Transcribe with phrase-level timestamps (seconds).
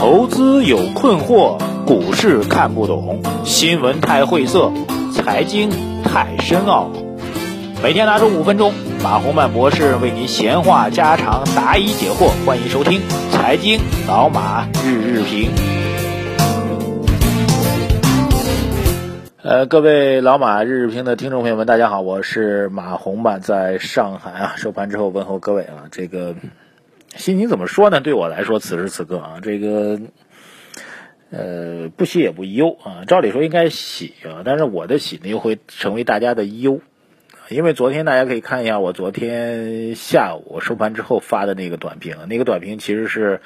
[0.00, 4.72] 投资有困惑，股市看不懂，新闻太晦涩，
[5.12, 5.68] 财经
[6.02, 6.90] 太深奥。
[7.82, 8.72] 每天拿出五分钟，
[9.04, 12.30] 马洪曼博士为您闲话家常，答疑解惑。
[12.46, 12.98] 欢迎收听
[13.30, 13.78] 《财经
[14.08, 15.50] 老马日日评》。
[19.42, 26.34] 呃，各位老马日日评的听众朋友们，大家好，我是马洪曼，在上海啊，收盘之后问候各位啊，这个。
[27.16, 28.00] 心情怎么说呢？
[28.00, 30.00] 对我来说，此时此刻啊，这个
[31.30, 33.04] 呃不喜也不忧啊。
[33.04, 36.80] 照理说应该喜啊，但是我的喜呢又会成为大家的忧，
[37.48, 43.40] 因为昨天大家可以看一下我昨天下午收盘之后发的那个短评，那个短评其实是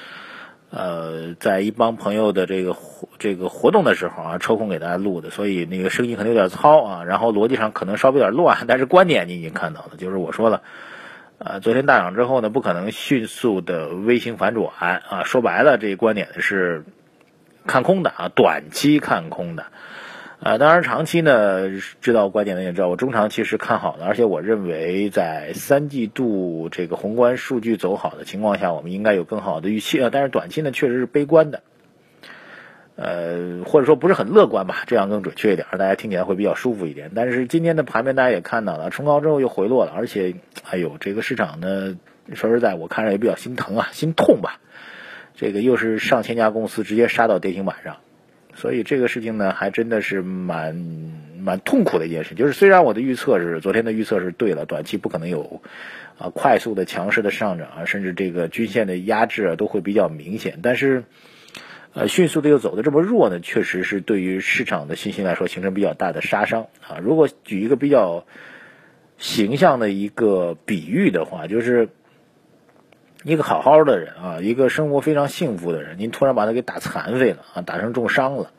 [0.70, 2.76] 呃在一帮朋友的这个
[3.18, 10.62] 这个活动的时候啊抽空给大家录的，所以那个声音可能有点糙啊，然后逻辑上可能稍微有点乱，但是观点你已经看到了，就是我说了。
[11.38, 14.70] 啊，昨天大涨之后呢，不可能迅速的微型反转
[15.08, 15.24] 啊。
[15.24, 16.84] 说白了，这一观点呢是
[17.66, 19.66] 看空的啊，短期看空的。
[20.40, 30.10] 啊，当然长期呢，知道观点的也知道，我中长期是看好的，而且我认为在三季度这个宏观数据走好的情况下，我们应该有更好的预期啊。
[30.12, 31.62] 但是短期呢，确实是悲观的。
[32.96, 37.10] 呃，或者说不是很乐观吧，这样更准确一点，大家听起来会比较舒服一点。
[37.12, 40.36] 但是今天的盘面大家也看到了，冲高之后又回落了，而且，
[40.70, 41.96] 哎呦，这个市场呢，
[42.34, 44.60] 说实在，我看着也比较心疼啊，心痛吧。
[45.34, 47.96] 这个又是上千家公司直接杀到跌停板上，
[48.54, 50.76] 所以这个事情呢，还真的是蛮
[51.36, 52.36] 蛮痛苦的一件事。
[52.36, 55.62] 就是虽然我的预测是昨天的预测是对了，短期不可能有
[56.16, 61.02] 啊快速的强势的上涨啊，甚至这个均线的压制啊都会比较明显，但是。
[61.94, 66.98] 呃，迅速的又走的这么弱呢，确实是对于市场的信心来说形成比较大的杀伤啊。
[67.00, 68.24] 如果举一个比较
[69.16, 71.88] 形象的一个比喻的话，就是
[73.22, 78.50] 一个好好的人啊，一个生活非常幸福的人，您突然把他给打残废了啊，打成重伤了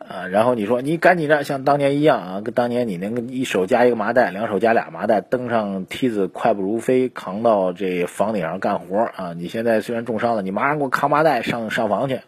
[0.00, 12.18] 啊，然后你说你赶紧的像当年一样啊，跟当年你能一手夹一个麻袋，两手夹俩麻袋，登上梯子快步如飞，扛到这房顶上干活啊，你现在虽然重伤了，你马上给我扛麻袋上上房去。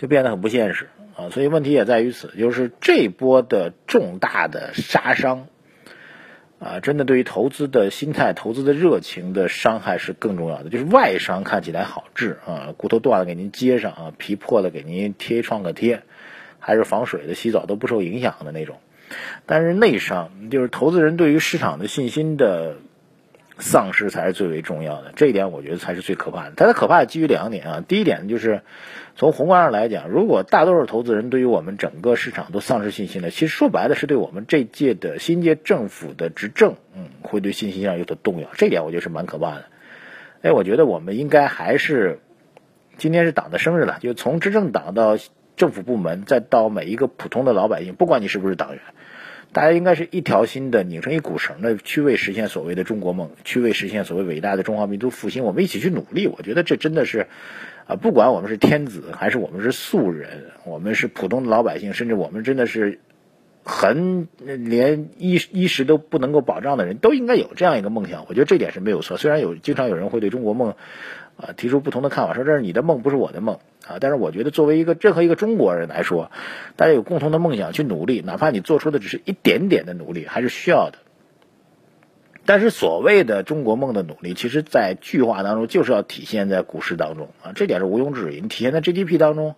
[0.00, 5.46] 就变得很不现实啊，所以问题也在于此，就是这波的重大的杀伤
[6.58, 10.70] 啊，真的对于投资的心态、投资的热情的伤害是更重要的。
[10.70, 16.02] 就是外伤看起来好治啊，骨头断了给您接上啊，皮破了给您贴创可贴，
[16.58, 18.78] 还是防水的，洗澡都不受影响的那种。
[19.44, 22.76] 但是内伤，就是投资人对于市场的信心的。
[23.60, 26.52] 丧失才是最为重要的，这一点我觉得才是最可怕的。
[26.56, 28.62] 它的可怕基于两点啊，第一点就是
[29.14, 38.48] 从宏观上来讲，如果大多数投资人对于我们整个市场都丧失信心了，其实说白了是对我们这届的新届政府的执政，嗯，会对信心上有所动摇。
[38.54, 39.66] 这一点我觉得是蛮可怕的。
[40.42, 42.20] 哎，我觉得我们应该还是
[42.96, 45.18] 今天是党的生日了，就从执政党到
[45.56, 48.80] 政府部门，再到每一个普通的老百姓，不管你是不是党员。
[49.52, 56.28] 大家应该是一条心的，拧成一股绳的，去为实现所谓的中国梦，去为实现所谓伟大的中华民族复兴，我们一起去努力。
[56.28, 57.26] 我觉得这真的是，
[57.86, 63.00] 啊，不管我们是天子还是我们是素人，我们是普通的老百姓，甚至我们真的是
[63.64, 68.26] 很连衣衣食都不能够保障的人，都应该有这样一个梦想。
[68.28, 69.16] 我觉得这点是没有错。
[69.16, 70.74] 虽然有经常有人会对中国梦。
[71.40, 73.96] 啊，提出不同的看法，说这是你的梦，不是我的梦啊。
[74.00, 76.30] 但是我觉得，作为一个任何一个中国人来说，
[76.76, 80.98] 大家有共同的梦想去努力，哪怕你做出的只是一点点的努力，还是需要的。
[82.46, 88.40] 但是所谓的中国梦的努力，其实在句话当中就是要体现在股市当中啊，这点是毋庸置疑。
[88.40, 89.54] 你体现在 GDP 当中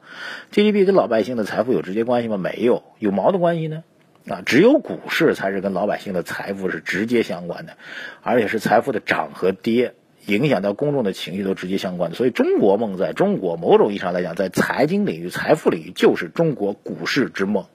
[0.50, 2.36] ，GDP 跟老百姓的财富有直接关系吗？
[2.36, 3.84] 没有，有毛的关系呢？
[4.28, 7.76] 啊，只有股市才是跟老百姓的财富是直接相关的，
[8.20, 9.94] 而且是财富的涨和跌。
[10.26, 17.66] 影响到公众的情绪都直接相关的，所以中国梦在中国某种意义上来讲，在财经领域、财富领域就是中国股市之梦，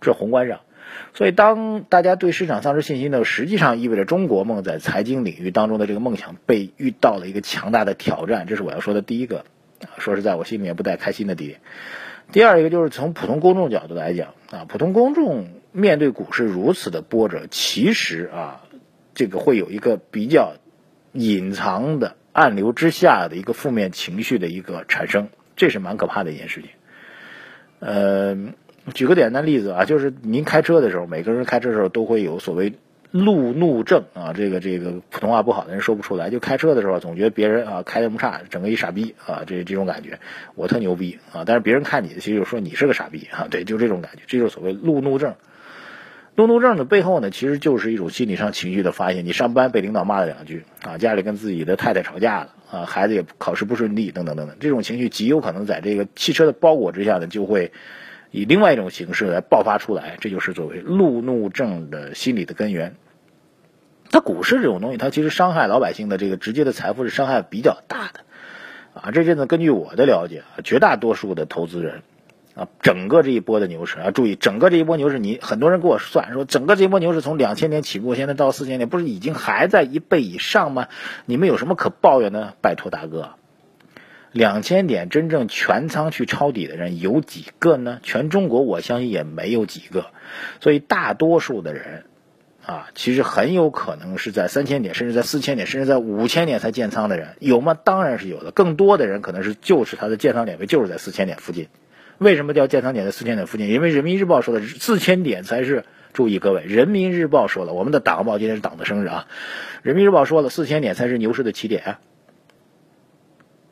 [0.00, 0.60] 这宏观上。
[1.12, 9.44] 所以当大家对市场丧失信心呢，实际上意味着中国梦在财经领域当中的这个梦想被遇到了一个强大的挑战，这是我要说的第一个。
[9.98, 11.60] 说实在，我心里面不带开心的地点。
[12.32, 18.62] 第二一个就是从普通公众角度来讲啊，普通公众面对股市如此的波折，其实啊，
[19.14, 20.54] 这个会有一个比较。
[21.12, 26.70] 隐藏的暗流之下的一个负面情绪的一个产生，这是蛮可怕的一件事情。
[27.80, 28.36] 呃，
[28.94, 32.74] 举个简单例子啊，就是您开车的时候，每个人开车的时候都会有所谓
[33.10, 40.20] 路怒症啊，这个这个普通话不好的人说不出来，就开车的时候总觉得别人啊开那么差，整个一傻逼啊，这这种感觉，
[40.54, 45.34] 我特牛逼啊，但是别人看你的其实就说你是个傻逼啊，对，就这种感觉，这就是所谓路怒症。
[46.40, 49.20] 路怒症的背后呢，其实就是一种心理上情绪的发泄。
[49.20, 57.72] 你上班被领导骂了两句啊，家里跟自己的太太吵架了啊，孩子也考试不顺利等等等等，这种情绪极有可能在这个汽车的包裹之下呢，就会
[58.30, 62.94] 以另外一种形式来爆发出来，这就是作为路怒症的心理的根源。
[64.10, 68.20] 它股市这种东西，它其实伤害老百姓的这个直接的财富是伤害比较大的，
[68.94, 72.00] 啊，这阵子根据我的了解，绝大多数的投资人。
[72.54, 80.88] 啊，整个这一波的牛市啊，注意，整个这一波牛市，你很多人给我算说，整个这一波牛市从两千年起步，现在到四千年，不是已经还在一倍以上吗？
[81.26, 82.54] 你们有什么可抱怨的？
[82.60, 83.30] 拜托大哥，
[84.32, 88.00] 两千点真正全仓去抄底的人有几个呢？
[88.02, 90.06] 全中国我相信也没有几个，
[90.60, 92.04] 所以大多数的人
[92.66, 97.74] 啊，其实很有可能是在三千点，甚至在四千点，甚至在五千点才建仓的人有吗？
[97.74, 101.68] 当然是有的，更多的人可能是就是他的建仓点位就是在四千点附近。
[102.20, 103.68] 为什么叫建仓点在四千点附近？
[103.68, 105.84] 因为人民日报说的四千点才是。
[106.12, 109.28] 注意各位，人民日报说了，我们的党报今天是党的生日啊。
[109.82, 111.98] 人民日报说了，四千点才是牛市的起点。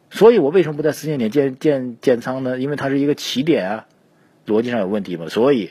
[0.09, 2.57] 所以我为什么不在四千点建建建仓呢？
[2.61, 3.87] 因为它是一个起点啊，
[4.47, 5.29] 逻辑上有问题嘛。
[5.29, 5.71] 所以，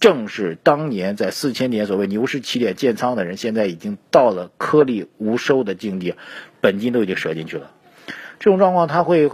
[0.00, 6.16] 正是当年在四千点所谓牛市起点建仓的人，现在已经到了颗粒无收的境地，
[6.60, 7.70] 本金都已经折进去了。
[8.40, 9.30] 这种状况，它会。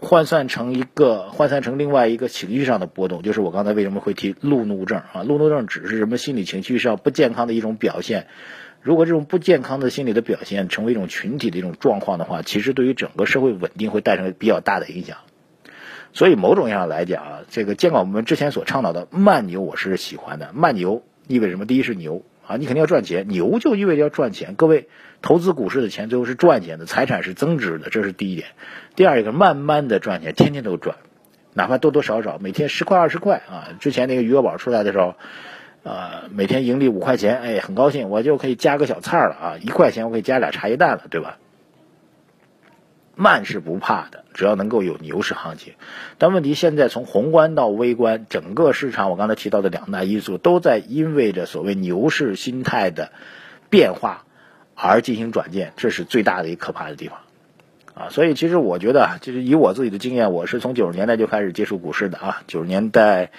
[0.00, 5.22] 换算成一个，换算成另外一个情绪上的波动，就是我刚才为什么会提路怒症啊？
[5.22, 8.26] 路怒症只是什么心理情绪上不健康的一种表现。
[8.80, 15.18] 如果这种不健康的心理的表现成为一种群体的一种状况的话，其实对于整个社会稳定会带成比较大的影响。
[16.14, 20.52] 所以某种意义上来讲啊，这个监管部门之前所倡导的慢牛，我是喜欢的。
[20.54, 21.66] 慢牛意味着什么？
[21.66, 22.24] 第一是牛。
[22.50, 24.56] 啊，你肯定要赚钱，牛就意味着要赚钱。
[24.56, 24.88] 各位，
[25.22, 28.48] 投资股市的钱最后是赚钱的，财产是增值的，这是第一点。
[28.96, 30.96] 第二一个，慢慢的赚钱，天天都赚，
[31.54, 33.68] 哪怕多多少少，每天十块二十块啊。
[33.78, 35.14] 之前那个余额宝出来的时候，
[35.84, 41.38] 呃，每天盈利五块钱，哎，很高兴，我就可以加个小菜了啊，一块钱我可以加俩茶叶蛋了，对吧？
[43.20, 45.74] 慢是不怕的，只要能够有牛市行情。
[46.16, 53.12] 但问题现在从宏观到微观，整个市场我刚才提到的两大因素都在因为着所谓牛市心态的
[53.68, 54.24] 变化
[54.74, 57.18] 而进行转变，这是最大的一可怕的地方
[57.92, 58.08] 啊！
[58.08, 63.30] 所以其实我觉得，就是以我自己的经验，我是从九十年代就开始接触股市的啊，九十年代。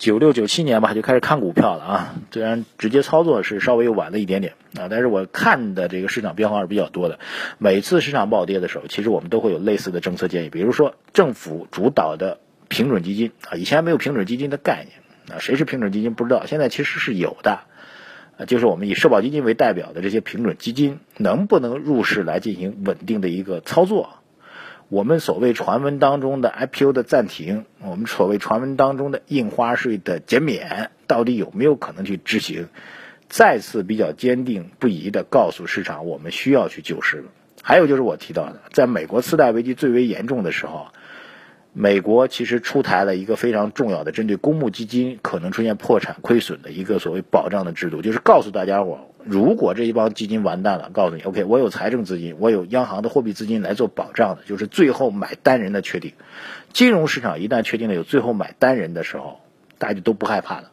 [0.00, 2.14] 九六九七年吧，就开始看股票了啊。
[2.32, 7.18] 虽然直接操作是稍微晚了一点点啊，但是我看的这个市场变化是比较多的。
[7.58, 12.38] 每次市场暴跌的时候，其实我们都会有类似的政策建议，比如说政府主导的
[12.68, 17.60] 平准基金啊，以前没有平准基金的概念啊，谁是平准基金不知道，现在其实是有的，
[18.46, 24.14] 就是我们以社保基金为代表的这些平准基金，能不能入市来进行稳定的一个操作？
[24.90, 32.66] 我们所谓传闻当中的 IPO 的暂停，我们所谓传闻当中的印花税的减免，到底有没有可能去执行？
[33.28, 37.30] 再次比较坚定不移地告诉市场，我们需要去救市了。
[37.62, 40.88] 还有就是我提到的，在美国次贷危机最为严重的时候。
[41.72, 56.14] 美国其实出台了一个非常重要的针对公募基金可能出现破产亏损的一个所谓保障的制度，就是告诉大家伙，如果这一帮基金完蛋了，告诉你，OK，我有财政资金，我有央行的货币资金来做保障的，就是最后买单人的确定。
[56.72, 59.38] 金融市场一旦确定了有最后买单人的时候，
[59.78, 60.72] 大家就都不害怕了。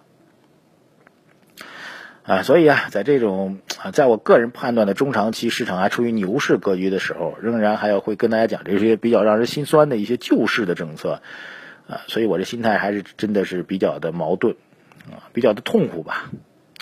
[2.23, 11.21] 啊，所以啊，在这种啊，在我个人判断的中长期市场还处于牛市格局的时候，仍然还要会跟大家讲这些比较让人心酸的一些救市的政策，
[11.87, 14.55] 啊，所以我这心态还是真的是比较的矛盾，
[15.11, 16.31] 啊，比较的痛苦吧。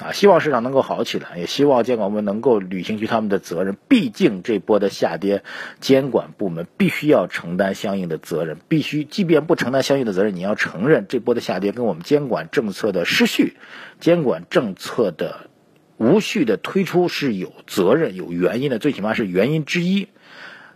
[0.04, 3.78] 啊，希望市场能够好起来，也希望监管部门能够履行起他们的责任。
[3.88, 5.42] 毕竟这波的下跌，
[5.80, 8.58] 监管部门必须要承担相应的责任。
[8.68, 13.54] 必须，即便不承担相应的责任，你要承认这波的下跌跟我们监管政策的失序、
[14.02, 15.50] 监管政策的
[15.96, 20.10] 无序的推出是有责任、有原因的，最起码是原因之一。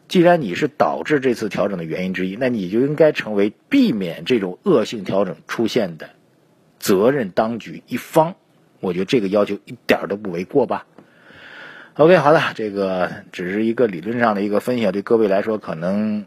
[0.08, 6.12] 既然你是导致这次调整的原因之一，那你就应该成为避免这种恶性调整出现的
[6.80, 8.36] 责任当局一方。
[8.80, 10.86] 我觉得这个要求一点都不为过吧。
[11.96, 16.26] OK，好了，这个只是一个理论上的一个分析，对各位来说可能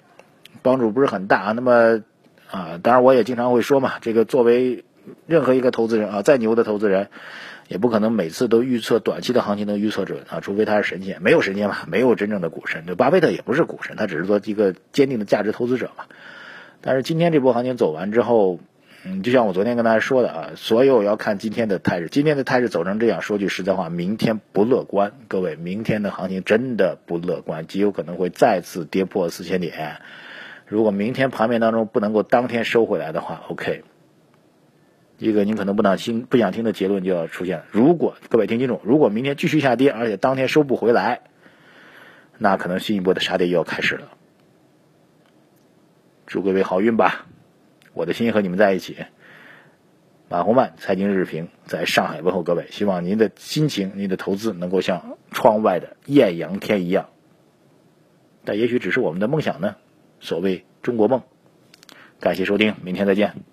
[0.61, 1.53] 帮助不是很大啊。
[1.53, 2.03] 那么
[2.51, 4.85] 啊，当然我也经常会说嘛，这个作为
[5.27, 7.09] 任何一个投资人啊，再牛的投资人，
[7.69, 12.85] 也不可能每次都预测短期的行情能预测准啊，除非他是神仙，没有神仙嘛，没有真正的股神。
[12.85, 16.05] 对，巴菲特也不是股神，他只是说一个坚定的价值投资者嘛。
[16.83, 18.61] 但是今天这波行情走完之后。
[19.05, 22.09] 嗯，就像我昨天跟大家说的啊，所有要看今天的态势。
[22.09, 25.13] 今天的态势走成这样，说句实在话，明天不乐观。
[25.27, 29.97] 各位，明天的行情真的不乐观，极有可能会再次跌破四千点。
[30.67, 33.83] 如果明天盘面当中不能够当天收回来的话，OK，
[35.19, 37.65] 一个您可能不想听不想听的结论就要出现了。
[37.73, 41.23] 如果各位听清楚，如果明天继续下跌，而且当天收不回来，
[42.39, 44.07] 那可能新一波的杀跌又要开始了。
[46.25, 47.27] 祝各位好运吧！
[47.93, 48.97] 我的心和你们在一起。
[50.29, 57.11] 马红曼财经日评在上海问候各位，希望您的心情、您的投资能够像窗外的艳阳天一样。
[58.45, 59.77] 但也许只是我们的梦想呢。
[60.21, 61.23] 所谓中国梦。
[62.19, 63.52] 感谢收听，明天再见。